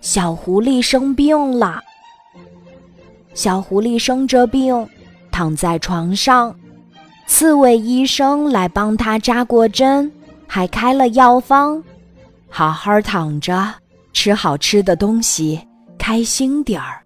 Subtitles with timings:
[0.00, 1.80] 小狐狸生病了。
[3.34, 4.88] 小狐狸生着病，
[5.30, 6.54] 躺在床上，
[7.26, 10.10] 刺猬医生来帮他扎过针，
[10.46, 11.82] 还开了药方。
[12.48, 13.74] 好好躺着，
[14.12, 15.60] 吃好吃的东西，
[15.98, 17.02] 开心点儿。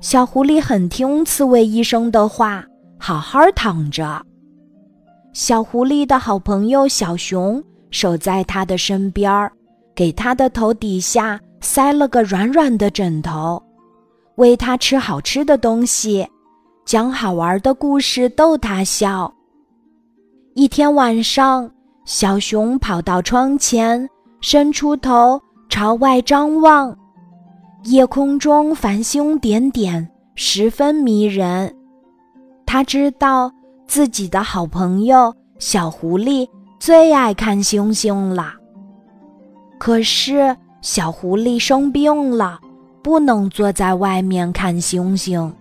[0.00, 2.64] 小狐狸很听刺猬医生的话，
[2.98, 4.22] 好好躺着。
[5.32, 9.50] 小狐狸的好朋友小熊守在它的身边儿，
[9.98, 13.60] 给它的头底下塞了个软软的枕头，
[14.36, 16.24] 喂它吃好吃的东西，
[16.86, 19.34] 讲好玩的故事逗它笑。
[20.54, 21.68] 一天晚上，
[22.04, 24.08] 小熊跑到窗前，
[24.40, 26.96] 伸出头朝外张望，
[27.82, 31.74] 夜空中繁星点点，十分迷人。
[32.64, 33.52] 他知道。
[33.88, 36.46] 自己的好朋友小狐狸
[36.78, 38.57] 最爱看星星了。
[39.78, 42.60] 可是小狐狸生病了，
[43.02, 45.54] 不能坐在外面看星星，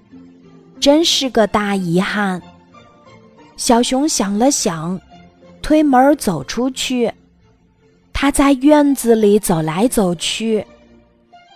[0.80, 2.41] 真是个大遗憾。
[3.56, 5.00] 小熊想了想，
[5.61, 7.11] 推门走出去。
[8.11, 10.66] 他在院子里走来走去，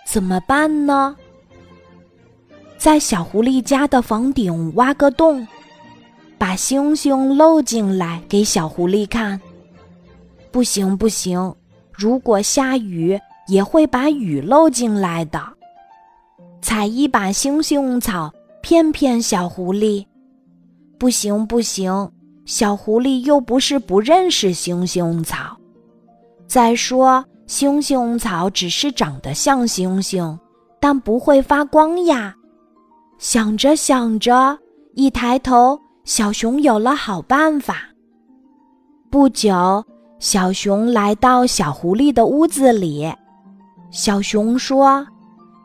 [0.06, 1.16] 怎么办呢？
[2.78, 5.46] 在小狐狸家的房顶挖个洞。
[6.38, 9.40] 把星星漏进来给小狐狸看。
[10.50, 11.54] 不行不行，
[12.02, 15.40] 如果下雨也会把雨漏进来的。
[16.60, 20.04] 采一把星星草骗骗小狐狸。
[20.98, 22.10] 不行不行，
[22.44, 25.56] 小狐狸又不是不认识星星草。
[26.48, 30.36] 再说星星草只是长得像星星，
[30.80, 32.34] 但不会发光呀。
[33.18, 34.58] 想着想着，
[34.94, 35.78] 一抬头。
[36.04, 37.76] 小熊有了好办法。
[39.08, 39.84] 不久，
[40.22, 43.12] 小熊来到小狐狸的屋子里。
[43.90, 45.04] 小熊说：“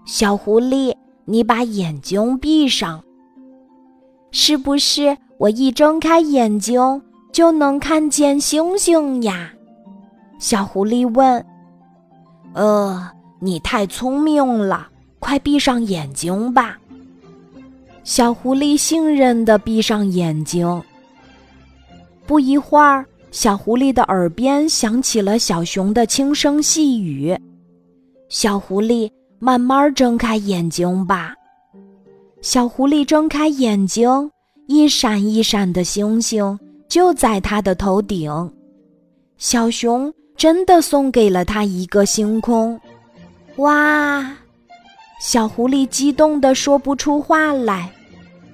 [0.03, 0.91] 小狐狸，
[1.25, 2.99] 你把眼睛闭上，
[4.31, 6.99] 是不是我一睁开眼睛
[7.31, 9.53] 就能看见星星呀？”
[10.41, 11.45] 小狐狸问
[12.53, 14.87] ：“呃，你太聪明了，
[15.19, 16.79] 快闭上眼睛吧。”
[18.03, 20.81] 小狐狸信任地闭上眼睛。
[22.25, 23.05] 不一会儿，
[23.39, 27.37] 小狐狸的耳边响起了小熊的轻声细语
[28.29, 31.35] ：“小狐狸，慢慢睁开眼睛吧。”
[32.41, 34.09] 小狐狸睁开眼睛，
[34.65, 36.59] 一闪一闪的星星
[36.89, 38.51] 就在它的头顶。
[39.37, 42.81] 小熊真的送给了他一个星空。
[43.57, 44.35] 哇！
[45.21, 47.91] 小狐狸激动的说不出话来。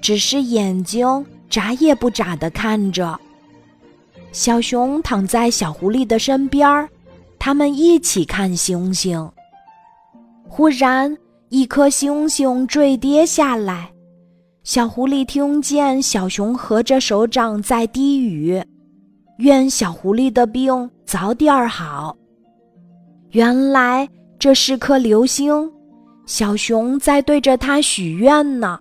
[0.02, 3.18] 只是眼睛眨也不眨地看着。
[4.34, 6.90] 小熊躺在小狐狸的身边儿，
[7.38, 9.32] 他们一起看星星。
[10.50, 11.16] 忽然，
[11.50, 13.92] 一颗星星坠跌下来，
[14.64, 18.60] 小狐狸听见小熊合着手掌在低语
[19.38, 22.18] ：“愿小狐狸的病早点好。”
[23.30, 25.72] 原来这是颗流星，
[26.26, 28.80] 小熊在对着它许愿呢。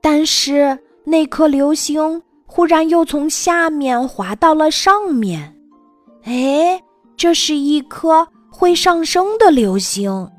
[0.00, 2.20] 但是那颗流星
[2.54, 5.56] 忽然又从下面滑到了上面，
[6.22, 6.80] 哎，
[7.16, 10.30] 这是一颗会上升的流星，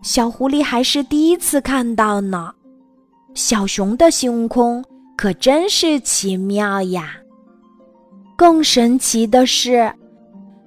[0.00, 2.52] 小狐狸还是第一次看到呢。
[3.34, 4.84] 小熊的星空
[5.16, 7.16] 可真是奇妙呀！
[8.36, 9.92] 更神奇的是，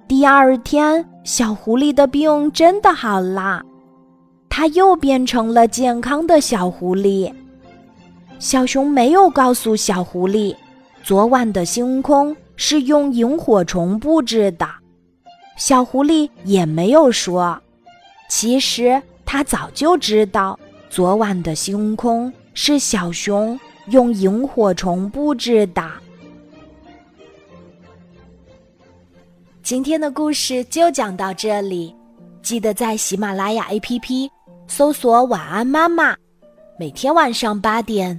[0.06, 3.62] 第二天小狐狸的病真的好啦，
[4.50, 7.32] 它又变成了健康的小狐狸。
[8.38, 10.54] 小熊没有告诉小狐狸，
[11.02, 14.66] 昨晚的星空是用萤火虫布置的。
[15.56, 17.60] 小狐狸也没有说，
[18.28, 25.82] 其实他早就知道，昨晚的星空是小熊用萤火虫布置的。
[29.64, 31.92] 今天的故事就讲到这里，
[32.40, 34.30] 记得在喜马拉雅 APP
[34.68, 36.16] 搜索“晚安妈妈”，
[36.78, 38.18] 每天晚上八点。